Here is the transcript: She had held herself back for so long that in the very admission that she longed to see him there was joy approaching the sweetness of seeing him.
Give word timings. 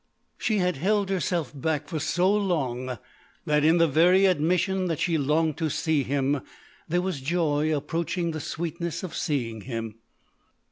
She 0.39 0.57
had 0.57 0.77
held 0.77 1.11
herself 1.11 1.51
back 1.53 1.87
for 1.87 1.99
so 1.99 2.33
long 2.33 2.97
that 3.45 3.63
in 3.63 3.77
the 3.77 3.87
very 3.87 4.25
admission 4.25 4.87
that 4.87 4.97
she 4.99 5.15
longed 5.15 5.57
to 5.57 5.69
see 5.69 6.01
him 6.01 6.41
there 6.89 7.03
was 7.03 7.21
joy 7.21 7.71
approaching 7.77 8.31
the 8.31 8.39
sweetness 8.39 9.03
of 9.03 9.13
seeing 9.15 9.61
him. 9.61 9.97